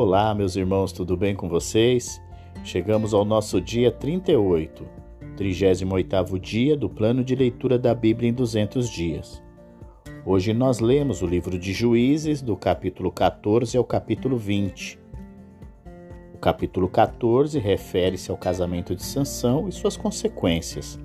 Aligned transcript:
Olá, 0.00 0.32
meus 0.32 0.54
irmãos, 0.54 0.92
tudo 0.92 1.16
bem 1.16 1.34
com 1.34 1.48
vocês? 1.48 2.22
Chegamos 2.62 3.12
ao 3.12 3.24
nosso 3.24 3.60
dia 3.60 3.90
38, 3.90 4.86
38º 5.36 6.38
dia 6.38 6.76
do 6.76 6.88
plano 6.88 7.24
de 7.24 7.34
leitura 7.34 7.76
da 7.76 7.92
Bíblia 7.96 8.30
em 8.30 8.32
200 8.32 8.88
dias. 8.88 9.42
Hoje 10.24 10.54
nós 10.54 10.78
lemos 10.78 11.20
o 11.20 11.26
livro 11.26 11.58
de 11.58 11.72
Juízes, 11.72 12.40
do 12.40 12.56
capítulo 12.56 13.10
14 13.10 13.76
ao 13.76 13.82
capítulo 13.82 14.36
20. 14.36 15.00
O 16.32 16.38
capítulo 16.38 16.88
14 16.88 17.58
refere-se 17.58 18.30
ao 18.30 18.36
casamento 18.36 18.94
de 18.94 19.02
Sansão 19.02 19.68
e 19.68 19.72
suas 19.72 19.96
consequências. 19.96 20.96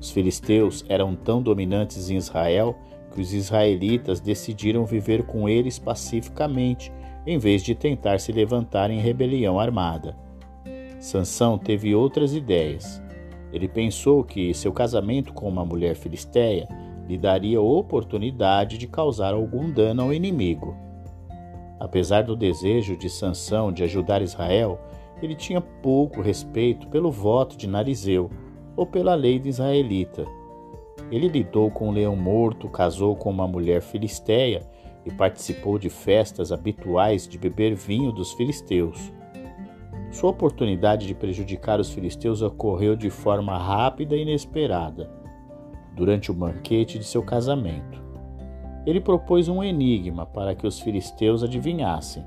Os 0.00 0.10
filisteus 0.10 0.86
eram 0.88 1.14
tão 1.14 1.42
dominantes 1.42 2.08
em 2.08 2.16
Israel 2.16 2.78
que 3.12 3.20
os 3.20 3.34
israelitas 3.34 4.20
decidiram 4.20 4.86
viver 4.86 5.24
com 5.24 5.46
eles 5.50 5.78
pacificamente, 5.78 6.90
em 7.26 7.38
vez 7.38 7.62
de 7.62 7.74
tentar 7.74 8.18
se 8.18 8.32
levantar 8.32 8.90
em 8.90 9.00
rebelião 9.00 9.58
armada. 9.60 10.16
Sansão 10.98 11.58
teve 11.58 11.94
outras 11.94 12.34
ideias. 12.34 13.02
Ele 13.52 13.68
pensou 13.68 14.24
que 14.24 14.54
seu 14.54 14.72
casamento 14.72 15.32
com 15.32 15.48
uma 15.48 15.64
mulher 15.64 15.94
filisteia 15.94 16.68
lhe 17.08 17.18
daria 17.18 17.60
oportunidade 17.60 18.78
de 18.78 18.86
causar 18.86 19.34
algum 19.34 19.70
dano 19.70 20.02
ao 20.02 20.14
inimigo. 20.14 20.76
Apesar 21.78 22.22
do 22.22 22.36
desejo 22.36 22.96
de 22.96 23.10
Sansão 23.10 23.72
de 23.72 23.82
ajudar 23.82 24.22
Israel, 24.22 24.80
ele 25.20 25.34
tinha 25.34 25.60
pouco 25.60 26.20
respeito 26.20 26.86
pelo 26.88 27.10
voto 27.10 27.56
de 27.56 27.66
Narizeu 27.66 28.30
ou 28.76 28.86
pela 28.86 29.14
lei 29.14 29.38
de 29.38 29.48
israelita. 29.48 30.24
Ele 31.10 31.28
lidou 31.28 31.70
com 31.70 31.88
um 31.88 31.92
leão 31.92 32.16
morto, 32.16 32.68
casou 32.68 33.14
com 33.16 33.30
uma 33.30 33.46
mulher 33.46 33.82
filisteia 33.82 34.62
e 35.04 35.10
participou 35.10 35.78
de 35.78 35.88
festas 35.88 36.52
habituais 36.52 37.26
de 37.26 37.38
beber 37.38 37.74
vinho 37.74 38.12
dos 38.12 38.32
filisteus. 38.32 39.12
Sua 40.10 40.30
oportunidade 40.30 41.06
de 41.06 41.14
prejudicar 41.14 41.80
os 41.80 41.90
filisteus 41.90 42.42
ocorreu 42.42 42.94
de 42.94 43.10
forma 43.10 43.56
rápida 43.56 44.14
e 44.14 44.22
inesperada, 44.22 45.10
durante 45.94 46.30
o 46.30 46.34
banquete 46.34 46.98
de 46.98 47.04
seu 47.04 47.22
casamento. 47.22 48.02
Ele 48.84 49.00
propôs 49.00 49.48
um 49.48 49.62
enigma 49.62 50.26
para 50.26 50.54
que 50.54 50.66
os 50.66 50.80
filisteus 50.80 51.42
adivinhassem. 51.42 52.24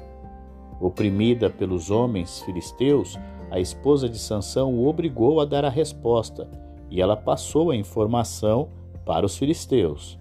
Oprimida 0.79 1.49
pelos 1.49 1.91
homens 1.91 2.41
filisteus, 2.41 3.19
a 3.51 3.59
esposa 3.59 4.09
de 4.09 4.17
Sansão 4.17 4.73
o 4.73 4.87
obrigou 4.87 5.39
a 5.39 5.45
dar 5.45 5.63
a 5.63 5.69
resposta 5.69 6.49
e 6.89 7.01
ela 7.01 7.15
passou 7.15 7.71
a 7.71 7.75
informação 7.75 8.69
para 9.05 9.25
os 9.25 9.37
filisteus. 9.37 10.17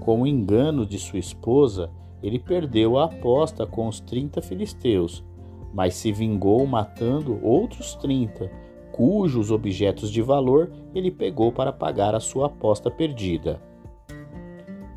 Com 0.00 0.22
o 0.22 0.26
engano 0.26 0.86
de 0.86 0.98
sua 0.98 1.18
esposa, 1.18 1.90
ele 2.22 2.38
perdeu 2.38 2.98
a 2.98 3.04
aposta 3.04 3.66
com 3.66 3.86
os 3.86 4.00
trinta 4.00 4.42
filisteus, 4.42 5.24
mas 5.72 5.94
se 5.94 6.12
vingou 6.12 6.66
matando 6.66 7.38
outros 7.44 7.94
trinta, 7.94 8.50
cujos 8.92 9.50
objetos 9.50 10.10
de 10.10 10.22
valor 10.22 10.72
ele 10.94 11.10
pegou 11.10 11.52
para 11.52 11.72
pagar 11.72 12.14
a 12.14 12.20
sua 12.20 12.46
aposta 12.46 12.90
perdida. 12.90 13.60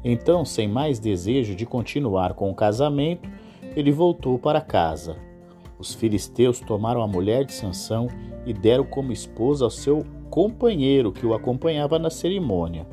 Então, 0.04 0.44
sem 0.44 0.68
mais 0.68 0.98
desejo 0.98 1.56
de 1.56 1.66
continuar 1.66 2.34
com 2.34 2.50
o 2.50 2.56
casamento, 2.56 3.30
ele 3.76 3.92
voltou 3.92 4.40
para 4.40 4.60
casa. 4.60 5.16
Os 5.78 5.94
filisteus 5.94 6.60
tomaram 6.60 7.02
a 7.02 7.08
mulher 7.08 7.46
de 7.46 7.54
Sansão 7.54 8.08
e 8.46 8.54
deram 8.54 8.84
como 8.84 9.12
esposa 9.12 9.66
ao 9.66 9.72
seu 9.72 10.04
companheiro 10.30 11.12
que 11.12 11.26
o 11.26 11.34
acompanhava 11.34 12.00
na 12.00 12.10
cerimônia. 12.10 12.88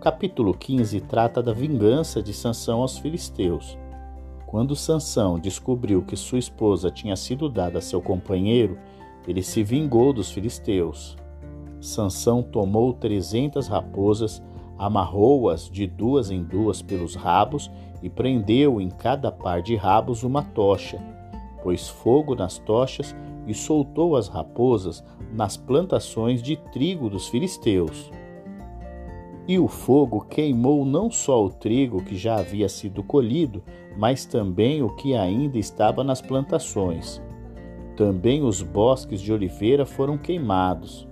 Capítulo 0.00 0.54
15 0.54 1.00
trata 1.02 1.42
da 1.42 1.52
vingança 1.52 2.22
de 2.22 2.32
Sansão 2.32 2.82
aos 2.82 2.98
filisteus. 2.98 3.76
Quando 4.46 4.76
Sansão 4.76 5.38
descobriu 5.38 6.02
que 6.02 6.16
sua 6.16 6.38
esposa 6.38 6.90
tinha 6.90 7.16
sido 7.16 7.48
dada 7.48 7.78
a 7.78 7.82
seu 7.82 8.00
companheiro, 8.00 8.78
ele 9.26 9.42
se 9.42 9.62
vingou 9.62 10.12
dos 10.12 10.30
filisteus. 10.30 11.16
Sansão 11.80 12.42
tomou 12.42 12.92
trezentas 12.92 13.68
raposas, 13.68 14.42
amarrou-as 14.78 15.68
de 15.68 15.86
duas 15.86 16.30
em 16.30 16.42
duas 16.42 16.80
pelos 16.80 17.14
rabos 17.14 17.70
e 18.02 18.08
prendeu 18.08 18.80
em 18.80 18.88
cada 18.88 19.30
par 19.30 19.60
de 19.62 19.76
rabos 19.76 20.22
uma 20.22 20.42
tocha 20.42 20.98
pôs 21.68 21.88
fogo 21.88 22.34
nas 22.34 22.58
tochas 22.58 23.14
e 23.46 23.52
soltou 23.52 24.16
as 24.16 24.28
raposas 24.28 25.04
nas 25.32 25.56
plantações 25.56 26.42
de 26.42 26.56
trigo 26.56 27.10
dos 27.10 27.28
filisteus. 27.28 28.10
E 29.48 29.58
o 29.58 29.66
fogo 29.66 30.20
queimou 30.28 30.84
não 30.84 31.10
só 31.10 31.42
o 31.42 31.48
trigo 31.48 32.04
que 32.04 32.14
já 32.14 32.36
havia 32.36 32.68
sido 32.68 33.02
colhido, 33.02 33.62
mas 33.96 34.26
também 34.26 34.82
o 34.82 34.94
que 34.94 35.14
ainda 35.14 35.56
estava 35.58 36.04
nas 36.04 36.20
plantações. 36.20 37.22
Também 37.96 38.44
os 38.44 38.62
bosques 38.62 39.22
de 39.22 39.32
oliveira 39.32 39.86
foram 39.86 40.18
queimados. 40.18 41.08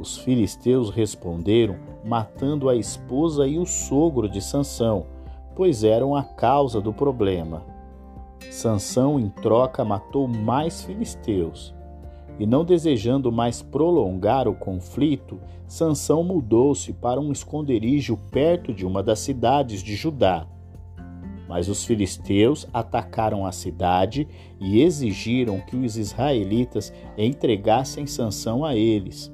Os 0.00 0.16
filisteus 0.16 0.88
responderam, 0.88 1.76
matando 2.02 2.70
a 2.70 2.74
esposa 2.74 3.46
e 3.46 3.58
o 3.58 3.66
sogro 3.66 4.26
de 4.26 4.40
Sansão, 4.40 5.04
pois 5.54 5.84
eram 5.84 6.16
a 6.16 6.22
causa 6.22 6.80
do 6.80 6.94
problema. 6.94 7.62
Sansão, 8.50 9.20
em 9.20 9.28
troca, 9.28 9.84
matou 9.84 10.26
mais 10.26 10.82
filisteus. 10.82 11.74
E 12.38 12.46
não 12.46 12.64
desejando 12.64 13.32
mais 13.32 13.62
prolongar 13.62 14.46
o 14.46 14.54
conflito, 14.54 15.40
Sansão 15.66 16.22
mudou-se 16.22 16.92
para 16.92 17.20
um 17.20 17.32
esconderijo 17.32 18.16
perto 18.30 18.72
de 18.74 18.84
uma 18.84 19.02
das 19.02 19.20
cidades 19.20 19.82
de 19.82 19.96
Judá. 19.96 20.46
Mas 21.48 21.68
os 21.68 21.84
filisteus 21.84 22.66
atacaram 22.72 23.46
a 23.46 23.52
cidade 23.52 24.28
e 24.60 24.82
exigiram 24.82 25.60
que 25.60 25.76
os 25.76 25.96
israelitas 25.96 26.92
entregassem 27.16 28.06
Sansão 28.06 28.64
a 28.64 28.74
eles. 28.74 29.32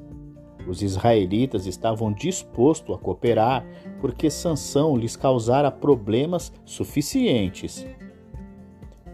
Os 0.69 0.81
israelitas 0.83 1.67
estavam 1.67 2.13
dispostos 2.13 2.95
a 2.95 2.99
cooperar 2.99 3.67
porque 4.01 4.31
Sansão 4.31 4.97
lhes 4.97 5.17
causara 5.17 5.71
problemas 5.71 6.53
suficientes. 6.65 7.85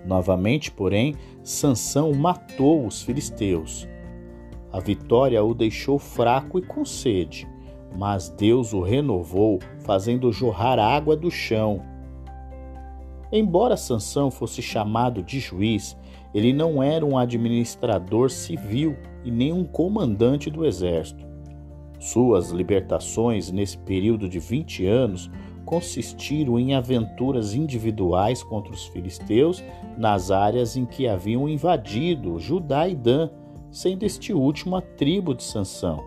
Novamente, 0.09 0.71
porém, 0.71 1.15
Sansão 1.43 2.13
matou 2.15 2.87
os 2.87 3.03
filisteus. 3.03 3.87
A 4.73 4.81
vitória 4.81 5.45
o 5.45 5.53
deixou 5.53 5.99
fraco 5.99 6.59
e 6.59 6.63
com 6.63 6.83
sede, 6.83 7.47
mas 7.95 8.31
Deus 8.31 8.73
o 8.73 8.81
renovou, 8.81 9.59
fazendo 9.81 10.33
jorrar 10.33 10.79
água 10.79 11.15
do 11.15 11.31
chão. 11.31 11.83
Embora 13.31 13.77
Sansão 13.77 14.31
fosse 14.31 14.63
chamado 14.63 15.23
de 15.23 15.39
juiz, 15.39 15.95
ele 16.33 16.55
não 16.55 16.83
era 16.83 17.05
um 17.05 17.19
administrador 17.19 18.31
civil 18.31 18.97
e 19.23 19.31
nem 19.31 19.53
um 19.53 19.65
comandante 19.65 20.49
do 20.49 20.65
exército. 20.65 21.27
Suas 22.01 22.51
libertações 22.51 23.51
nesse 23.51 23.77
período 23.77 24.27
de 24.27 24.39
20 24.39 24.87
anos 24.87 25.31
consistiram 25.69 26.59
em 26.59 26.75
aventuras 26.75 27.53
individuais 27.53 28.43
contra 28.43 28.73
os 28.73 28.87
filisteus 28.87 29.63
nas 29.99 30.31
áreas 30.31 30.79
em 30.79 30.87
que 30.87 31.07
haviam 31.07 31.47
invadido 31.47 32.39
Judá 32.39 32.89
e 32.89 32.95
Dan, 32.95 33.29
sendo 33.71 34.03
este 34.03 34.33
último 34.33 34.77
a 34.77 34.81
tribo 34.81 35.35
de 35.35 35.43
Sansão. 35.43 36.03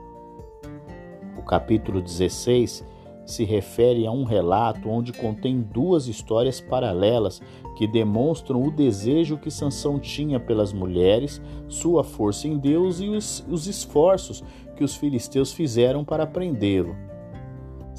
O 1.38 1.44
capítulo 1.44 2.02
16 2.02 2.84
se 3.24 3.44
refere 3.44 4.08
a 4.08 4.12
um 4.12 4.24
relato 4.24 4.90
onde 4.90 5.14
contém 5.14 5.62
duas 5.62 6.08
histórias 6.08 6.60
paralelas 6.60 7.40
que 7.78 7.86
demonstram 7.86 8.64
o 8.64 8.72
desejo 8.72 9.38
que 9.38 9.52
Sansão 9.52 10.00
tinha 10.00 10.40
pelas 10.40 10.74
mulheres, 10.74 11.40
sua 11.68 12.04
força 12.04 12.48
em 12.48 12.58
Deus 12.58 13.00
e 13.00 13.10
os, 13.10 13.46
os 13.48 13.68
esforços 13.68 14.44
que 14.76 14.84
os 14.84 14.96
filisteus 14.96 15.54
fizeram 15.54 16.04
para 16.04 16.26
prendê-lo. 16.26 17.11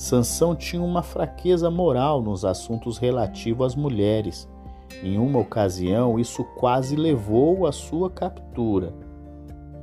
Sansão 0.03 0.57
tinha 0.57 0.83
uma 0.83 1.01
fraqueza 1.01 1.71
moral 1.71 2.21
nos 2.21 2.45
assuntos 2.45 2.99
relativos 2.99 3.67
às 3.67 3.77
mulheres. 3.77 4.49
Em 5.01 5.17
uma 5.17 5.39
ocasião, 5.39 6.19
isso 6.19 6.43
quase 6.57 6.97
levou 6.97 7.69
à 7.69 7.71
sua 7.71 8.11
captura. 8.11 8.93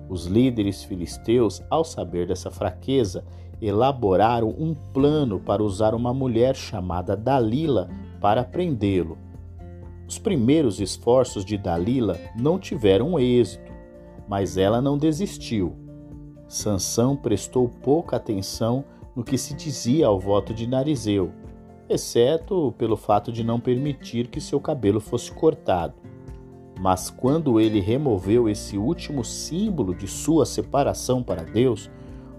Os 0.09 0.25
líderes 0.25 0.83
filisteus, 0.83 1.63
ao 1.69 1.85
saber 1.85 2.27
dessa 2.27 2.51
fraqueza, 2.51 3.23
elaboraram 3.61 4.49
um 4.49 4.73
plano 4.73 5.39
para 5.39 5.63
usar 5.63 5.95
uma 5.95 6.13
mulher 6.13 6.53
chamada 6.53 7.15
Dalila 7.15 7.89
para 8.19 8.43
prendê-lo. 8.43 9.17
Os 10.05 10.19
primeiros 10.19 10.81
esforços 10.81 11.45
de 11.45 11.57
Dalila 11.57 12.19
não 12.37 12.59
tiveram 12.59 13.17
êxito, 13.17 13.71
mas 14.27 14.57
ela 14.57 14.81
não 14.81 14.97
desistiu. 14.97 15.77
Sansão 16.45 17.15
prestou 17.15 17.69
pouca 17.69 18.17
atenção 18.17 18.83
no 19.15 19.23
que 19.23 19.37
se 19.37 19.53
dizia 19.53 20.07
ao 20.07 20.19
voto 20.19 20.53
de 20.53 20.67
Narizeu, 20.67 21.31
exceto 21.87 22.73
pelo 22.77 22.95
fato 22.95 23.31
de 23.31 23.43
não 23.43 23.59
permitir 23.59 24.27
que 24.27 24.39
seu 24.39 24.59
cabelo 24.59 24.99
fosse 24.99 25.31
cortado. 25.31 25.95
Mas 26.79 27.09
quando 27.09 27.59
ele 27.59 27.79
removeu 27.79 28.47
esse 28.47 28.77
último 28.77 29.23
símbolo 29.23 29.93
de 29.93 30.07
sua 30.07 30.45
separação 30.45 31.21
para 31.21 31.43
Deus, 31.43 31.89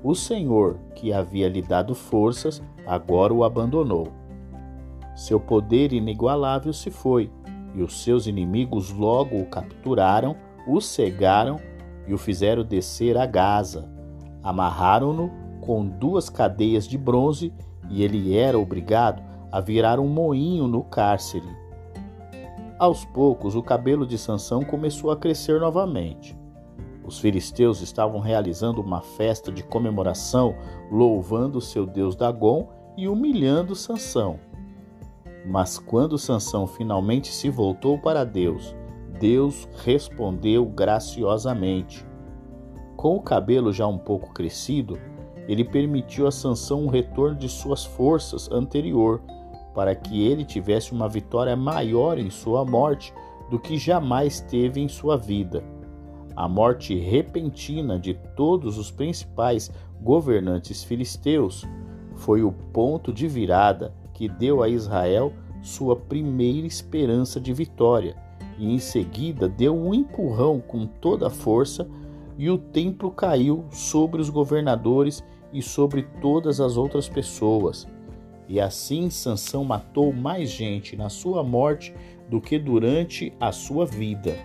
o 0.03 0.15
Senhor, 0.15 0.79
que 0.95 1.13
havia 1.13 1.49
lhe 1.49 1.61
dado 1.61 1.95
forças, 1.95 2.63
agora 2.87 3.35
o 3.35 3.45
abandonou. 3.45 4.09
Seu 5.15 5.39
poder 5.39 5.93
inigualável 5.93 6.73
se 6.73 6.91
foi, 6.91 7.31
e 7.75 7.83
os 7.83 8.03
seus 8.03 8.27
inimigos 8.27 8.91
logo 8.91 9.37
o 9.37 9.47
capturaram, 9.47 10.35
o 10.67 10.81
cegaram 10.81 11.61
e 12.07 12.15
o 12.15 12.19
fizeram 12.19 12.65
descer 12.65 13.17
a 13.19 13.27
Gaza. 13.27 13.89
Amarraram-no 14.43 15.31
com 15.61 15.87
duas 15.87 16.29
cadeias 16.29 16.87
de 16.87 16.99
bronze 16.99 17.53
e 17.89 18.03
ele 18.03 18.37
era 18.37 18.59
obrigado 18.59 19.23
a 19.53 19.61
virar 19.61 19.99
um 19.99 20.09
moinho 20.09 20.67
no 20.67 20.83
cárcere. 20.83 21.49
Aos 22.79 23.05
poucos, 23.05 23.55
o 23.55 23.63
cabelo 23.63 24.07
de 24.07 24.17
Sansão 24.17 24.63
começou 24.65 25.11
a 25.11 25.17
crescer 25.17 25.61
novamente. 25.61 26.39
Os 27.05 27.19
filisteus 27.19 27.81
estavam 27.81 28.21
realizando 28.21 28.81
uma 28.81 29.01
festa 29.01 29.51
de 29.51 29.63
comemoração, 29.63 30.55
louvando 30.91 31.61
seu 31.61 31.85
deus 31.85 32.15
Dagon 32.15 32.69
e 32.97 33.09
humilhando 33.09 33.75
Sansão. 33.75 34.39
Mas 35.45 35.79
quando 35.79 36.19
Sansão 36.19 36.67
finalmente 36.67 37.33
se 37.33 37.51
voltou 37.51 37.99
para 37.99 38.25
Deus, 38.25 38.75
Deus 39.19 39.69
respondeu 39.85 40.65
graciosamente. 40.65 42.07
Com 42.97 43.17
o 43.17 43.23
cabelo 43.23 43.73
já 43.73 43.87
um 43.87 43.99
pouco 43.99 44.33
crescido, 44.33 44.99
ele 45.51 45.65
permitiu 45.65 46.29
a 46.29 46.31
Sansão 46.31 46.85
um 46.85 46.89
retorno 46.89 47.35
de 47.35 47.49
suas 47.49 47.85
forças 47.85 48.49
anterior, 48.53 49.21
para 49.75 49.97
que 49.97 50.23
ele 50.25 50.45
tivesse 50.45 50.93
uma 50.93 51.09
vitória 51.09 51.57
maior 51.57 52.19
em 52.19 52.31
sua 52.31 52.65
morte 52.65 53.13
do 53.51 53.59
que 53.59 53.77
jamais 53.77 54.41
teve 54.41 54.81
em 54.81 54.87
sua 54.87 55.17
vida. 55.17 55.65
A 56.37 56.49
morte 56.49 56.95
repentina 56.95 57.99
de 57.99 58.15
todos 58.37 58.79
os 58.79 58.93
principais 58.93 59.73
governantes 60.01 60.85
filisteus 60.85 61.67
foi 62.15 62.45
o 62.45 62.53
ponto 62.53 63.13
de 63.13 63.27
virada 63.27 63.93
que 64.15 64.29
deu 64.29 64.63
a 64.63 64.69
Israel 64.69 65.33
sua 65.63 65.97
primeira 65.97 66.65
esperança 66.65 67.41
de 67.41 67.53
vitória, 67.53 68.15
e 68.57 68.73
em 68.73 68.79
seguida 68.79 69.49
deu 69.49 69.77
um 69.77 69.93
empurrão 69.93 70.61
com 70.61 70.87
toda 70.87 71.27
a 71.27 71.31
força, 71.31 71.89
e 72.39 72.49
o 72.49 72.57
templo 72.57 73.11
caiu 73.11 73.65
sobre 73.73 74.21
os 74.21 74.31
governadores 74.31 75.25
e 75.53 75.63
sobre 75.63 76.03
todas 76.21 76.61
as 76.61 76.77
outras 76.77 77.09
pessoas. 77.09 77.87
E 78.49 78.61
assim 78.61 79.11
Sansão 79.11 79.65
matou 79.65 80.13
mais 80.13 80.51
gente 80.51 80.97
na 80.97 81.09
sua 81.09 81.43
morte 81.43 81.95
do 82.29 82.41
que 82.41 82.59
durante 82.59 83.33
a 83.41 83.53
sua 83.53 83.87
vida. 83.87 84.37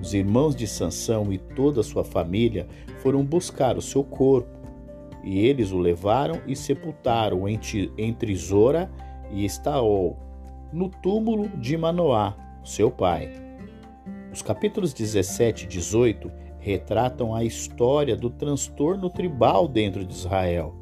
Os 0.00 0.12
irmãos 0.12 0.54
de 0.54 0.66
Sansão 0.66 1.32
e 1.32 1.38
toda 1.38 1.80
a 1.80 1.84
sua 1.84 2.04
família 2.04 2.66
foram 2.98 3.24
buscar 3.24 3.76
o 3.76 3.82
seu 3.82 4.04
corpo, 4.04 4.48
e 5.22 5.38
eles 5.38 5.72
o 5.72 5.78
levaram 5.78 6.40
e 6.46 6.54
sepultaram 6.54 7.48
entre, 7.48 8.36
Zora 8.36 8.90
e 9.30 9.44
Estaol, 9.44 10.18
no 10.72 10.88
túmulo 10.88 11.48
de 11.56 11.76
Manoá, 11.76 12.34
seu 12.62 12.90
pai. 12.90 13.32
Os 14.32 14.42
capítulos 14.42 14.92
17 14.92 15.64
e 15.64 15.68
18 15.68 16.43
retratam 16.64 17.34
a 17.34 17.44
história 17.44 18.16
do 18.16 18.30
transtorno 18.30 19.10
tribal 19.10 19.68
dentro 19.68 20.02
de 20.02 20.14
Israel. 20.14 20.74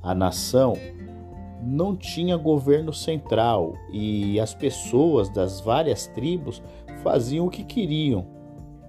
A 0.00 0.14
nação 0.14 0.74
não 1.60 1.96
tinha 1.96 2.36
governo 2.36 2.92
central 2.92 3.74
e 3.92 4.38
as 4.38 4.54
pessoas 4.54 5.28
das 5.28 5.60
várias 5.60 6.06
tribos 6.06 6.62
faziam 7.02 7.46
o 7.46 7.50
que 7.50 7.64
queriam. 7.64 8.24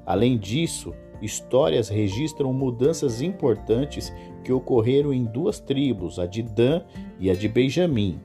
Além 0.06 0.38
disso, 0.38 0.94
histórias 1.24 1.90
registram 1.90 2.54
mudanças 2.54 3.20
importantes 3.20 4.14
que 4.44 4.54
ocorreram 4.54 5.12
em 5.12 5.24
duas 5.24 5.60
tribos, 5.60 6.20
a 6.20 6.28
de 6.28 6.44
Dan 6.44 6.84
e 7.20 7.32
a 7.32 7.34
de 7.34 7.48
Benjamim. 7.48 8.20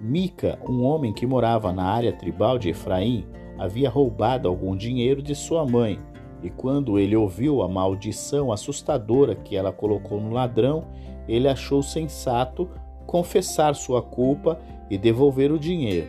Mica, 0.00 0.56
um 0.68 0.84
homem 0.84 1.12
que 1.12 1.26
morava 1.26 1.72
na 1.72 1.82
área 1.82 2.12
tribal 2.12 2.60
de 2.60 2.68
Efraim, 2.68 3.26
havia 3.58 3.90
roubado 3.90 4.46
algum 4.46 4.76
dinheiro 4.76 5.20
de 5.20 5.34
sua 5.34 5.66
mãe, 5.66 5.98
e 6.42 6.50
quando 6.50 6.98
ele 6.98 7.16
ouviu 7.16 7.62
a 7.62 7.68
maldição 7.68 8.52
assustadora 8.52 9.34
que 9.34 9.56
ela 9.56 9.72
colocou 9.72 10.20
no 10.20 10.30
ladrão, 10.30 10.84
ele 11.28 11.48
achou 11.48 11.82
sensato 11.82 12.68
confessar 13.06 13.74
sua 13.74 14.02
culpa 14.02 14.58
e 14.90 14.98
devolver 14.98 15.50
o 15.52 15.58
dinheiro. 15.58 16.08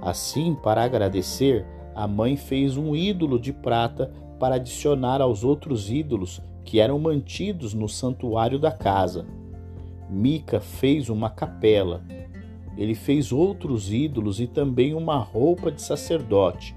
Assim, 0.00 0.54
para 0.54 0.82
agradecer, 0.82 1.66
a 1.94 2.06
mãe 2.06 2.36
fez 2.36 2.76
um 2.76 2.94
ídolo 2.94 3.38
de 3.38 3.52
prata 3.52 4.12
para 4.38 4.56
adicionar 4.56 5.20
aos 5.20 5.44
outros 5.44 5.90
ídolos 5.90 6.42
que 6.64 6.80
eram 6.80 6.98
mantidos 6.98 7.74
no 7.74 7.88
santuário 7.88 8.58
da 8.58 8.70
casa. 8.70 9.26
Mica 10.08 10.60
fez 10.60 11.08
uma 11.08 11.30
capela 11.30 12.02
ele 12.76 12.94
fez 12.94 13.32
outros 13.32 13.92
ídolos 13.92 14.40
e 14.40 14.46
também 14.46 14.94
uma 14.94 15.16
roupa 15.16 15.70
de 15.70 15.80
sacerdote. 15.80 16.74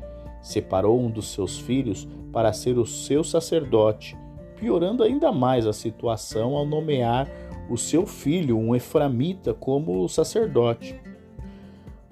Separou 0.47 0.97
um 0.97 1.11
dos 1.11 1.33
seus 1.33 1.59
filhos 1.59 2.07
para 2.31 2.53
ser 2.53 2.77
o 2.77 2.85
seu 2.85 3.21
sacerdote, 3.21 4.17
piorando 4.55 5.03
ainda 5.03 5.29
mais 5.29 5.67
a 5.67 5.73
situação 5.73 6.55
ao 6.55 6.65
nomear 6.65 7.29
o 7.69 7.75
seu 7.75 8.05
filho, 8.05 8.57
um 8.57 8.73
eframita, 8.73 9.53
como 9.53 10.07
sacerdote. 10.07 10.97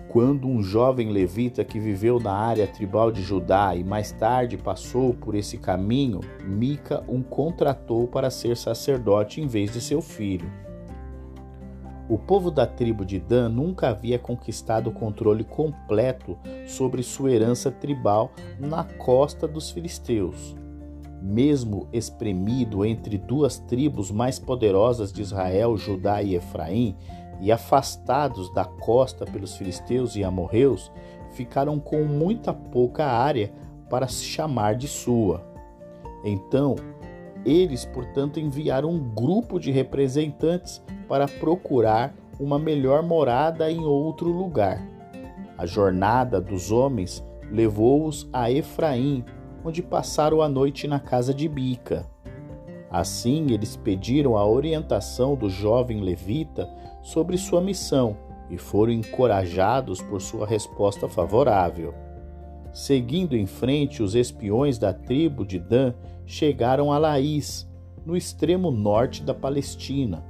Quando 0.10 0.50
um 0.50 0.62
jovem 0.62 1.12
levita 1.14 1.64
que 1.64 1.80
viveu 1.80 2.20
na 2.20 2.34
área 2.34 2.68
tribal 2.68 3.10
de 3.10 3.22
Judá 3.22 3.74
e 3.74 3.86
mais 3.86 4.12
tarde 4.12 4.58
passou 4.58 5.14
por 5.14 5.34
esse 5.34 5.58
caminho, 5.58 6.20
Mica 6.44 7.06
o 7.08 7.24
contratou 7.24 8.06
para 8.06 8.30
ser 8.30 8.58
sacerdote 8.58 9.40
em 9.40 9.48
vez 9.48 9.72
de 9.72 9.80
seu 9.80 10.02
filho. 10.02 10.64
O 12.07 12.19
povo 12.19 12.52
da 12.52 12.68
tribo 12.68 13.04
de 13.04 13.19
Dan 13.19 13.50
nunca 13.50 13.90
havia 13.90 14.19
conquistado 14.19 14.88
o 14.90 14.94
controle 14.94 15.44
completo 15.44 16.38
sobre 16.68 17.02
sua 17.02 17.31
herança 17.31 17.72
tribal 17.72 18.31
na 18.60 18.84
costa 18.84 19.48
dos 19.48 19.72
filisteus. 19.72 20.56
Mesmo 21.19 21.88
espremido 21.92 22.86
entre 22.86 23.18
duas 23.18 23.57
tribos 23.57 24.12
mais 24.12 24.38
poderosas 24.38 25.12
de 25.12 25.24
Israel, 25.24 25.75
Judá 25.75 26.22
e 26.22 26.36
Efraim, 26.36 26.96
e 27.42 27.52
afastados 27.52 28.54
da 28.54 28.63
costa 28.63 29.25
pelos 29.25 29.58
filisteus 29.58 30.16
e 30.16 30.24
amorreus, 30.24 30.92
ficaram 31.31 31.80
com 31.80 32.04
muita 32.04 32.54
pouca 32.54 33.06
área 33.06 33.51
para 33.90 34.08
se 34.08 34.24
chamar 34.24 34.75
de 34.75 34.88
sua. 34.88 35.44
Então, 36.24 36.75
eles, 37.45 37.86
portanto, 37.86 38.39
enviaram 38.39 38.89
um 38.89 39.00
grupo 39.00 39.59
de 39.59 39.71
representantes 39.71 40.83
para 41.07 41.27
procurar 41.27 42.13
uma 42.39 42.57
melhor 42.57 43.03
morada 43.03 43.71
em 43.71 43.86
outro 43.86 44.30
lugar. 44.30 44.81
A 45.57 45.65
jornada 45.65 46.42
dos 46.42 46.71
homens 46.71 47.24
levou-os 47.51 48.27
a 48.34 48.51
Efraim, 48.51 49.24
onde 49.63 49.81
passaram 49.81 50.41
a 50.41 50.50
noite 50.50 50.88
na 50.88 51.00
casa 51.00 51.34
de 51.34 51.48
Bica. 51.48 52.05
Assim, 52.89 53.51
eles 53.51 53.75
pediram 53.75 54.38
a 54.38 54.46
orientação 54.46 55.36
do 55.36 55.50
jovem 55.50 56.01
levita 56.01 56.70
sobre 57.01 57.38
sua 57.38 57.62
missão 57.62 58.17
e 58.50 58.58
foram 58.58 58.91
encorajados 58.91 60.01
por 60.01 60.22
sua 60.22 60.46
resposta 60.46 61.08
favorável. 61.08 61.93
Seguindo 62.75 63.36
em 63.36 63.48
frente, 63.48 64.03
os 64.03 64.13
espiões 64.13 64.77
da 64.77 64.94
tribo 64.94 65.44
de 65.44 65.58
Dan 65.58 65.96
chegaram 66.27 66.91
a 66.91 67.00
Laís, 67.00 67.67
no 68.05 68.15
extremo 68.15 68.70
norte 68.70 69.24
da 69.24 69.34
Palestina 69.34 70.24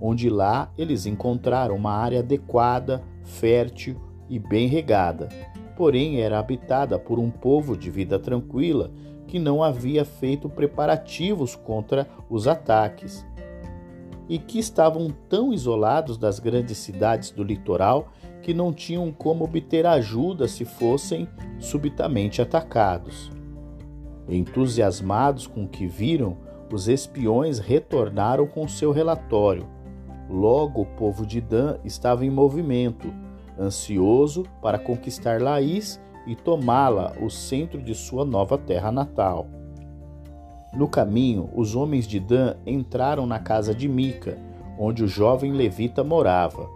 onde 0.00 0.28
lá 0.28 0.70
eles 0.76 1.06
encontraram 1.06 1.74
uma 1.74 1.92
área 1.92 2.20
adequada, 2.20 3.02
fértil 3.24 4.00
e 4.28 4.38
bem 4.38 4.68
regada. 4.68 5.28
Porém, 5.76 6.20
era 6.20 6.38
habitada 6.38 6.98
por 6.98 7.18
um 7.18 7.30
povo 7.30 7.76
de 7.76 7.90
vida 7.90 8.18
tranquila 8.18 8.90
que 9.26 9.38
não 9.38 9.62
havia 9.62 10.04
feito 10.04 10.48
preparativos 10.48 11.54
contra 11.54 12.06
os 12.30 12.46
ataques 12.46 13.26
e 14.28 14.38
que 14.38 14.58
estavam 14.58 15.10
tão 15.28 15.52
isolados 15.52 16.16
das 16.16 16.38
grandes 16.38 16.78
cidades 16.78 17.30
do 17.30 17.42
litoral 17.42 18.08
que 18.46 18.54
não 18.54 18.72
tinham 18.72 19.10
como 19.10 19.44
obter 19.44 19.84
ajuda 19.84 20.46
se 20.46 20.64
fossem 20.64 21.26
subitamente 21.58 22.40
atacados. 22.40 23.30
Entusiasmados 24.28 25.46
com 25.46 25.64
o 25.64 25.68
que 25.68 25.86
viram, 25.86 26.36
os 26.72 26.86
espiões 26.86 27.58
retornaram 27.58 28.46
com 28.46 28.68
seu 28.68 28.92
relatório 28.92 29.76
Logo, 30.28 30.82
o 30.82 30.86
povo 30.86 31.24
de 31.24 31.40
Dan 31.40 31.78
estava 31.84 32.24
em 32.24 32.30
movimento, 32.30 33.12
ansioso 33.58 34.44
para 34.60 34.78
conquistar 34.78 35.40
Laís 35.40 36.00
e 36.26 36.34
tomá-la, 36.34 37.12
o 37.22 37.30
centro 37.30 37.80
de 37.80 37.94
sua 37.94 38.24
nova 38.24 38.58
terra 38.58 38.90
natal. 38.90 39.46
No 40.74 40.88
caminho, 40.88 41.48
os 41.54 41.76
homens 41.76 42.06
de 42.06 42.18
Dan 42.18 42.56
entraram 42.66 43.24
na 43.24 43.38
casa 43.38 43.72
de 43.74 43.88
Mica, 43.88 44.36
onde 44.78 45.04
o 45.04 45.08
jovem 45.08 45.52
levita 45.52 46.02
morava. 46.02 46.68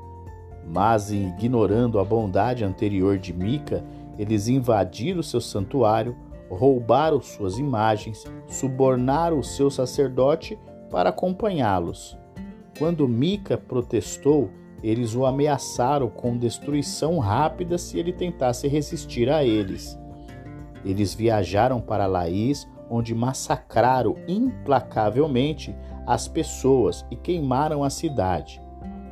Mas, 0.72 1.10
ignorando 1.10 1.98
a 1.98 2.04
bondade 2.04 2.64
anterior 2.64 3.18
de 3.18 3.32
Mica, 3.32 3.84
eles 4.16 4.46
invadiram 4.46 5.22
seu 5.22 5.40
santuário, 5.40 6.16
roubaram 6.48 7.20
suas 7.20 7.58
imagens, 7.58 8.24
subornaram 8.46 9.40
o 9.40 9.44
seu 9.44 9.68
sacerdote 9.68 10.56
para 10.88 11.10
acompanhá-los. 11.10 12.16
Quando 12.78 13.08
Mica 13.08 13.58
protestou, 13.58 14.48
eles 14.82 15.14
o 15.14 15.26
ameaçaram 15.26 16.08
com 16.08 16.38
destruição 16.38 17.18
rápida 17.18 17.76
se 17.76 17.98
ele 17.98 18.12
tentasse 18.12 18.68
resistir 18.68 19.28
a 19.28 19.44
eles. 19.44 19.98
Eles 20.84 21.14
viajaram 21.14 21.80
para 21.80 22.06
Laís, 22.06 22.66
onde 22.88 23.14
massacraram 23.14 24.16
implacavelmente 24.26 25.74
as 26.06 26.28
pessoas 26.28 27.04
e 27.10 27.16
queimaram 27.16 27.84
a 27.84 27.90
cidade. 27.90 28.62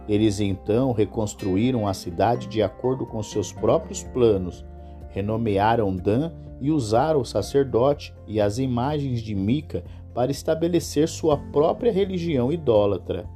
Eles 0.09 0.41
então 0.41 0.93
reconstruíram 0.93 1.87
a 1.87 1.93
cidade 1.93 2.49
de 2.49 2.62
acordo 2.62 3.05
com 3.05 3.23
seus 3.23 3.53
próprios 3.53 4.03
planos, 4.03 4.65
renomearam 5.11 5.95
Dan 5.95 6.33
e 6.61 6.71
usaram 6.71 7.21
o 7.21 7.25
sacerdote 7.25 8.15
e 8.27 8.41
as 8.41 8.59
imagens 8.59 9.21
de 9.21 9.35
Mica 9.35 9.85
para 10.15 10.31
estabelecer 10.31 11.09
sua 11.09 11.37
própria 11.37 11.93
religião 11.93 12.50
idólatra. 12.50 13.29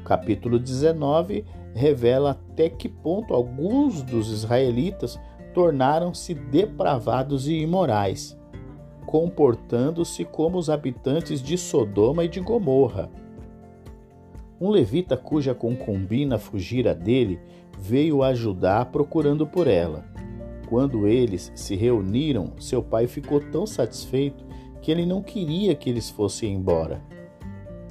O 0.00 0.04
capítulo 0.04 0.58
19 0.58 1.44
revela 1.72 2.32
até 2.32 2.68
que 2.68 2.88
ponto 2.88 3.32
alguns 3.32 4.02
dos 4.02 4.30
israelitas 4.30 5.18
tornaram-se 5.54 6.34
depravados 6.34 7.46
e 7.48 7.54
imorais, 7.54 8.36
comportando-se 9.06 10.24
como 10.24 10.58
os 10.58 10.68
habitantes 10.68 11.40
de 11.40 11.56
Sodoma 11.56 12.24
e 12.24 12.28
de 12.28 12.40
Gomorra. 12.40 13.10
Um 14.60 14.68
levita 14.68 15.16
cuja 15.16 15.54
concubina 15.54 16.38
fugira 16.38 16.94
dele 16.94 17.40
veio 17.78 18.22
ajudar 18.22 18.86
procurando 18.86 19.46
por 19.46 19.66
ela. 19.66 20.04
Quando 20.68 21.08
eles 21.08 21.50
se 21.54 21.74
reuniram, 21.74 22.52
seu 22.58 22.82
pai 22.82 23.06
ficou 23.06 23.40
tão 23.40 23.66
satisfeito 23.66 24.44
que 24.82 24.90
ele 24.90 25.06
não 25.06 25.22
queria 25.22 25.74
que 25.74 25.88
eles 25.88 26.10
fossem 26.10 26.54
embora. 26.54 27.02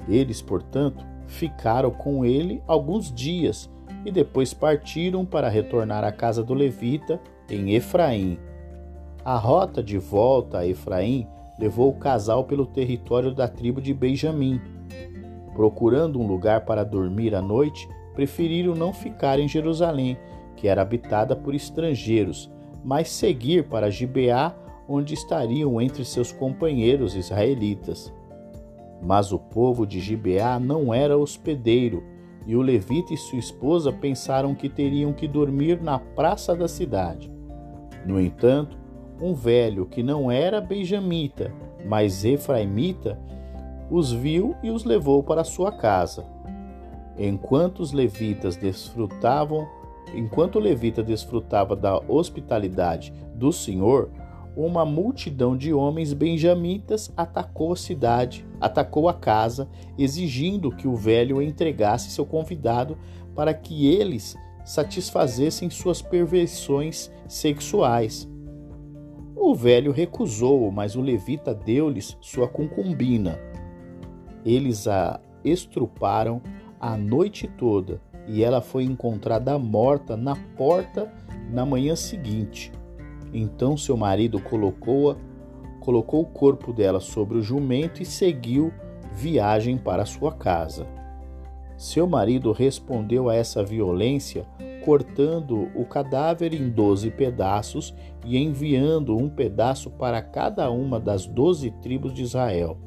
Eles, 0.08 0.40
portanto, 0.40 1.04
ficaram 1.26 1.90
com 1.90 2.24
ele 2.24 2.62
alguns 2.66 3.12
dias 3.12 3.68
e 4.04 4.10
depois 4.10 4.54
partiram 4.54 5.24
para 5.26 5.48
retornar 5.48 6.04
à 6.04 6.12
casa 6.12 6.42
do 6.42 6.54
levita 6.54 7.20
em 7.48 7.74
Efraim. 7.74 8.38
A 9.24 9.36
rota 9.36 9.82
de 9.82 9.98
volta 9.98 10.58
a 10.58 10.66
Efraim 10.66 11.26
levou 11.58 11.90
o 11.90 11.98
casal 11.98 12.44
pelo 12.44 12.64
território 12.64 13.34
da 13.34 13.46
tribo 13.46 13.80
de 13.80 13.92
Benjamim. 13.92 14.60
Procurando 15.60 16.18
um 16.18 16.26
lugar 16.26 16.64
para 16.64 16.82
dormir 16.82 17.34
à 17.34 17.42
noite, 17.42 17.86
preferiram 18.14 18.74
não 18.74 18.94
ficar 18.94 19.38
em 19.38 19.46
Jerusalém, 19.46 20.16
que 20.56 20.66
era 20.66 20.80
habitada 20.80 21.36
por 21.36 21.54
estrangeiros, 21.54 22.50
mas 22.82 23.10
seguir 23.10 23.64
para 23.64 23.90
Gibeá, 23.90 24.54
onde 24.88 25.12
estariam 25.12 25.78
entre 25.78 26.02
seus 26.02 26.32
companheiros 26.32 27.14
israelitas. 27.14 28.10
Mas 29.02 29.32
o 29.32 29.38
povo 29.38 29.86
de 29.86 30.00
Gibeá 30.00 30.58
não 30.58 30.94
era 30.94 31.18
hospedeiro, 31.18 32.02
e 32.46 32.56
o 32.56 32.62
levita 32.62 33.12
e 33.12 33.18
sua 33.18 33.38
esposa 33.38 33.92
pensaram 33.92 34.54
que 34.54 34.66
teriam 34.66 35.12
que 35.12 35.28
dormir 35.28 35.78
na 35.82 35.98
praça 35.98 36.56
da 36.56 36.68
cidade. 36.68 37.30
No 38.06 38.18
entanto, 38.18 38.78
um 39.20 39.34
velho 39.34 39.84
que 39.84 40.02
não 40.02 40.30
era 40.30 40.58
benjamita, 40.58 41.52
mas 41.84 42.24
efraimita, 42.24 43.18
os 43.90 44.12
viu 44.12 44.54
e 44.62 44.70
os 44.70 44.84
levou 44.84 45.22
para 45.22 45.44
sua 45.44 45.72
casa. 45.72 46.24
Enquanto 47.18 47.80
os 47.80 47.92
levitas 47.92 48.56
desfrutavam, 48.56 49.68
enquanto 50.14 50.56
o 50.56 50.60
levita 50.60 51.02
desfrutava 51.02 51.74
da 51.74 51.98
hospitalidade 52.08 53.12
do 53.34 53.52
Senhor, 53.52 54.10
uma 54.56 54.84
multidão 54.84 55.56
de 55.56 55.72
homens 55.72 56.12
benjamitas 56.12 57.12
atacou 57.16 57.72
a 57.72 57.76
cidade, 57.76 58.44
atacou 58.60 59.08
a 59.08 59.14
casa, 59.14 59.68
exigindo 59.98 60.70
que 60.70 60.88
o 60.88 60.96
velho 60.96 61.40
entregasse 61.40 62.10
seu 62.10 62.26
convidado 62.26 62.96
para 63.34 63.54
que 63.54 63.86
eles 63.86 64.36
satisfazessem 64.64 65.70
suas 65.70 66.02
perversões 66.02 67.10
sexuais. 67.28 68.28
O 69.36 69.54
velho 69.54 69.92
recusou, 69.92 70.70
mas 70.70 70.96
o 70.96 71.00
levita 71.00 71.54
deu-lhes 71.54 72.16
sua 72.20 72.46
concubina. 72.46 73.38
Eles 74.44 74.86
a 74.86 75.20
estruparam 75.44 76.40
a 76.78 76.96
noite 76.96 77.46
toda 77.46 78.00
e 78.26 78.42
ela 78.42 78.60
foi 78.60 78.84
encontrada 78.84 79.58
morta 79.58 80.16
na 80.16 80.36
porta 80.56 81.12
na 81.50 81.64
manhã 81.66 81.96
seguinte. 81.96 82.72
Então 83.32 83.76
seu 83.76 83.96
marido 83.96 84.40
colocou, 84.40 85.16
colocou 85.80 86.22
o 86.22 86.26
corpo 86.26 86.72
dela 86.72 87.00
sobre 87.00 87.38
o 87.38 87.42
jumento 87.42 88.02
e 88.02 88.06
seguiu 88.06 88.72
viagem 89.12 89.76
para 89.76 90.06
sua 90.06 90.32
casa. 90.32 90.86
Seu 91.76 92.06
marido 92.06 92.52
respondeu 92.52 93.28
a 93.28 93.34
essa 93.34 93.64
violência 93.64 94.46
cortando 94.84 95.70
o 95.74 95.84
cadáver 95.84 96.54
em 96.54 96.70
doze 96.70 97.10
pedaços 97.10 97.94
e 98.24 98.38
enviando 98.38 99.16
um 99.16 99.28
pedaço 99.28 99.90
para 99.90 100.22
cada 100.22 100.70
uma 100.70 100.98
das 100.98 101.26
doze 101.26 101.70
tribos 101.82 102.14
de 102.14 102.22
Israel. 102.22 102.78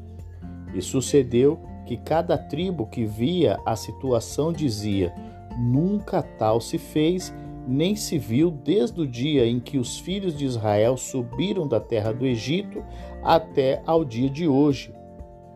E 0.73 0.81
sucedeu 0.81 1.59
que 1.85 1.97
cada 1.97 2.37
tribo 2.37 2.85
que 2.87 3.05
via 3.05 3.59
a 3.65 3.75
situação 3.75 4.51
dizia: 4.51 5.13
Nunca 5.57 6.21
tal 6.21 6.59
se 6.59 6.77
fez, 6.77 7.33
nem 7.67 7.95
se 7.95 8.17
viu 8.17 8.49
desde 8.49 9.01
o 9.01 9.07
dia 9.07 9.45
em 9.45 9.59
que 9.59 9.77
os 9.77 9.99
filhos 9.99 10.35
de 10.35 10.45
Israel 10.45 10.97
subiram 10.97 11.67
da 11.67 11.79
terra 11.79 12.11
do 12.11 12.25
Egito 12.25 12.83
até 13.23 13.81
ao 13.85 14.03
dia 14.03 14.29
de 14.29 14.47
hoje. 14.47 14.93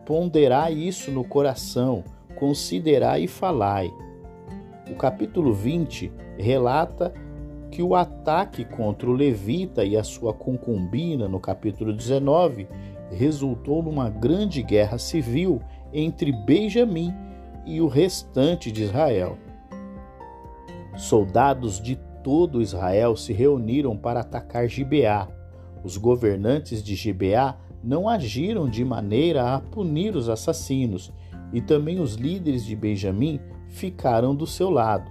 Ponderai 0.06 0.72
isso 0.72 1.10
no 1.10 1.24
coração 1.24 2.04
considerai 2.38 3.24
e 3.24 3.26
falai. 3.28 3.92
O 4.88 4.94
capítulo 4.94 5.52
20 5.52 6.12
relata 6.38 7.12
que 7.70 7.82
o 7.82 7.94
ataque 7.94 8.64
contra 8.64 9.10
o 9.10 9.12
levita 9.12 9.84
e 9.84 9.96
a 9.96 10.04
sua 10.04 10.32
concubina, 10.32 11.28
no 11.28 11.40
capítulo 11.40 11.92
19, 11.92 12.66
resultou 13.10 13.82
numa 13.82 14.10
grande 14.10 14.62
guerra 14.62 14.98
civil 14.98 15.60
entre 15.92 16.32
Benjamim 16.32 17.14
e 17.64 17.80
o 17.80 17.86
restante 17.86 18.70
de 18.70 18.82
Israel. 18.82 19.38
Soldados 20.96 21.80
de 21.80 21.96
todo 22.22 22.60
Israel 22.60 23.16
se 23.16 23.32
reuniram 23.32 23.96
para 23.96 24.20
atacar 24.20 24.68
Gibeá. 24.68 25.28
Os 25.84 25.96
governantes 25.96 26.82
de 26.82 26.94
Gibeá 26.94 27.56
não 27.82 28.08
agiram 28.08 28.68
de 28.68 28.84
maneira 28.84 29.54
a 29.54 29.60
punir 29.60 30.16
os 30.16 30.28
assassinos 30.28 31.12
e 31.52 31.60
também 31.60 32.00
os 32.00 32.14
líderes 32.14 32.64
de 32.64 32.74
Benjamim 32.74 33.40
ficaram 33.68 34.34
do 34.34 34.46
seu 34.46 34.70
lado. 34.70 35.10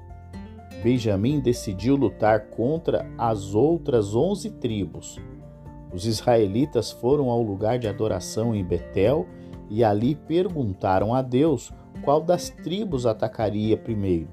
Benjamim 0.83 1.39
decidiu 1.39 1.95
lutar 1.95 2.49
contra 2.49 3.09
as 3.17 3.55
outras 3.55 4.13
onze 4.13 4.51
tribos. 4.51 5.19
Os 5.93 6.05
israelitas 6.05 6.91
foram 6.91 7.29
ao 7.29 7.41
lugar 7.41 7.79
de 7.79 7.87
adoração 7.87 8.53
em 8.53 8.63
Betel 8.63 9.25
e 9.69 9.83
ali 9.83 10.15
perguntaram 10.15 11.13
a 11.13 11.21
Deus 11.21 11.71
qual 12.03 12.21
das 12.21 12.49
tribos 12.49 13.05
atacaria 13.05 13.77
primeiro. 13.77 14.29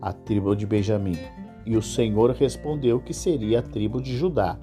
A 0.00 0.12
tribo 0.12 0.54
de 0.54 0.66
Benjamim. 0.66 1.18
E 1.66 1.76
o 1.76 1.82
Senhor 1.82 2.30
respondeu 2.30 3.00
que 3.00 3.12
seria 3.12 3.58
a 3.60 3.62
tribo 3.62 4.00
de 4.00 4.16
Judá. 4.16 4.58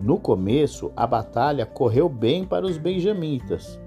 No 0.00 0.18
começo, 0.18 0.90
a 0.96 1.06
batalha 1.06 1.64
correu 1.64 2.08
bem 2.08 2.44
para 2.44 2.66
os 2.66 2.76
benjamitas, 2.76 3.80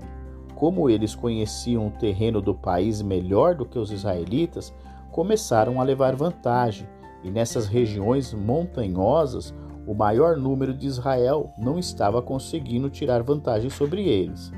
como 0.55 0.89
eles 0.89 1.13
conheciam 1.13 1.87
o 1.87 1.91
terreno 1.91 2.41
do 2.41 2.55
país 2.55 3.01
melhor 3.01 3.53
do 3.53 3.65
que 3.65 3.77
os 3.77 3.91
israelitas, 3.91 4.73
começaram 5.11 5.81
a 5.81 5.83
levar 5.83 6.15
vantagem, 6.15 6.87
e 7.21 7.29
nessas 7.29 7.67
regiões 7.67 8.33
montanhosas, 8.33 9.53
o 9.87 9.93
maior 9.93 10.35
número 10.35 10.73
de 10.73 10.87
Israel 10.87 11.53
não 11.57 11.77
estava 11.77 12.21
conseguindo 12.21 12.89
tirar 12.89 13.23
vantagem 13.23 13.69
sobre 13.69 14.07
eles. 14.07 14.51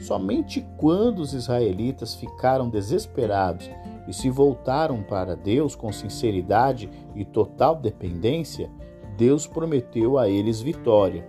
Somente 0.00 0.66
quando 0.76 1.20
os 1.20 1.32
israelitas 1.32 2.14
ficaram 2.14 2.68
desesperados 2.68 3.68
e 4.06 4.12
se 4.12 4.30
voltaram 4.30 5.02
para 5.02 5.34
Deus 5.36 5.74
com 5.74 5.92
sinceridade 5.92 6.88
e 7.14 7.24
total 7.24 7.76
dependência, 7.76 8.70
Deus 9.16 9.46
prometeu 9.46 10.18
a 10.18 10.28
eles 10.28 10.60
vitória. 10.60 11.28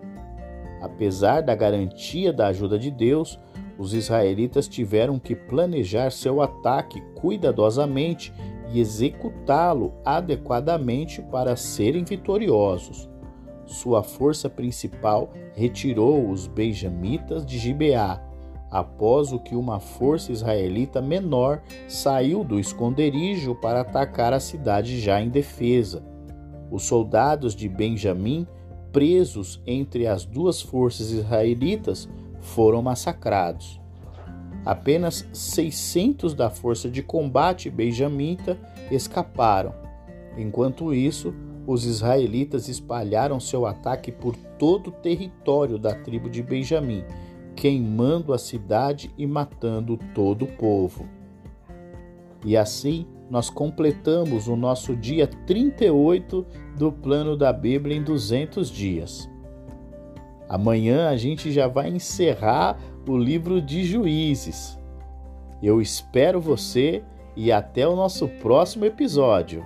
Apesar 0.82 1.42
da 1.42 1.56
garantia 1.56 2.32
da 2.32 2.48
ajuda 2.48 2.78
de 2.78 2.92
Deus, 2.92 3.40
os 3.78 3.94
israelitas 3.94 4.68
tiveram 4.68 5.18
que 5.18 5.36
planejar 5.36 6.12
seu 6.12 6.42
ataque 6.42 7.02
cuidadosamente 7.16 8.34
e 8.72 8.80
executá-lo 8.80 9.94
adequadamente 10.06 11.22
para 11.24 11.56
serem 11.56 12.04
vitoriosos. 12.04 13.09
Sua 13.70 14.02
força 14.02 14.50
principal 14.50 15.32
retirou 15.54 16.28
os 16.28 16.48
benjamitas 16.48 17.46
de 17.46 17.60
Gibeá, 17.60 18.20
após 18.72 19.32
o 19.32 19.38
que 19.38 19.56
uma 19.56 19.80
força 19.80 20.32
israelita 20.32 21.00
menor 21.00 21.62
saiu 21.88 22.44
do 22.44 22.60
esconderijo 22.60 23.54
para 23.54 23.82
atacar 23.82 24.34
a 24.34 24.40
cidade 24.40 25.00
já 25.00 25.22
em 25.22 25.30
defesa. 25.30 26.04
Os 26.72 26.84
soldados 26.84 27.56
de 27.56 27.70
Benjamim, 27.70 28.48
presos 28.92 29.62
entre 29.68 30.08
as 30.08 30.26
duas 30.26 30.60
forças 30.60 31.12
israelitas, 31.12 32.10
foram 32.42 32.82
massacrados. 32.82 33.80
Apenas 34.66 35.28
600 35.32 36.34
da 36.34 36.50
força 36.50 36.90
de 36.90 37.04
combate 37.04 37.70
benjamita 37.70 38.58
escaparam. 38.92 39.74
Enquanto 40.38 40.94
isso, 40.94 41.34
os 41.70 41.86
israelitas 41.86 42.68
espalharam 42.68 43.40
seu 43.40 43.68
ataque 43.68 44.12
por 44.12 44.36
todo 44.58 44.88
o 44.88 44.92
território 44.92 45.78
da 45.78 45.94
tribo 45.94 46.28
de 46.28 46.42
Benjamim, 46.42 47.04
queimando 47.56 48.34
a 48.34 48.40
cidade 48.40 49.14
e 49.16 49.28
matando 49.28 49.96
todo 50.16 50.46
o 50.46 50.48
povo. 50.48 51.08
E 52.44 52.58
assim 52.58 53.06
nós 53.30 53.52
completamos 53.52 54.48
o 54.48 54.56
nosso 54.56 54.96
dia 54.96 55.28
38 55.28 56.44
do 56.76 56.92
plano 56.92 57.38
da 57.38 57.54
Bíblia 57.54 57.96
em 57.96 58.04
200 58.04 58.68
dias. 58.72 59.30
Amanhã 60.50 61.10
a 61.10 61.18
gente 61.18 61.52
já 61.52 61.68
vai 61.68 61.90
encerrar 61.90 62.80
o 63.08 63.16
livro 63.16 63.62
de 63.62 63.84
Juízes. 63.84 64.76
Eu 65.62 65.80
espero 65.80 66.42
você 66.42 67.04
e 67.36 67.52
até 67.52 67.88
o 67.88 67.96
nosso 67.96 68.28
próximo 68.28 68.86
episódio. 68.86 69.64